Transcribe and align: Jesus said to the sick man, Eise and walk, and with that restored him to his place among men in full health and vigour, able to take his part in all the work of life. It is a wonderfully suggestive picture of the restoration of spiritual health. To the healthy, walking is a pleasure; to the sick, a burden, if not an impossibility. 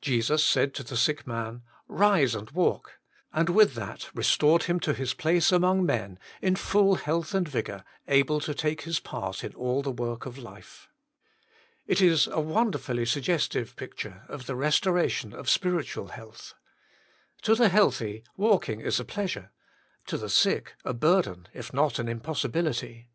Jesus 0.00 0.44
said 0.44 0.74
to 0.74 0.82
the 0.82 0.96
sick 0.96 1.28
man, 1.28 1.62
Eise 1.88 2.34
and 2.34 2.50
walk, 2.50 2.98
and 3.32 3.48
with 3.50 3.74
that 3.76 4.10
restored 4.12 4.64
him 4.64 4.80
to 4.80 4.92
his 4.92 5.14
place 5.14 5.52
among 5.52 5.86
men 5.86 6.18
in 6.42 6.56
full 6.56 6.96
health 6.96 7.34
and 7.34 7.46
vigour, 7.48 7.84
able 8.08 8.40
to 8.40 8.52
take 8.52 8.80
his 8.80 8.98
part 8.98 9.44
in 9.44 9.54
all 9.54 9.80
the 9.80 9.92
work 9.92 10.26
of 10.26 10.36
life. 10.38 10.88
It 11.86 12.00
is 12.00 12.26
a 12.26 12.40
wonderfully 12.40 13.06
suggestive 13.06 13.76
picture 13.76 14.24
of 14.26 14.46
the 14.46 14.56
restoration 14.56 15.32
of 15.32 15.48
spiritual 15.48 16.08
health. 16.08 16.54
To 17.42 17.54
the 17.54 17.68
healthy, 17.68 18.24
walking 18.36 18.80
is 18.80 18.98
a 18.98 19.04
pleasure; 19.04 19.52
to 20.06 20.18
the 20.18 20.28
sick, 20.28 20.74
a 20.84 20.92
burden, 20.92 21.46
if 21.54 21.72
not 21.72 22.00
an 22.00 22.08
impossibility. 22.08 23.08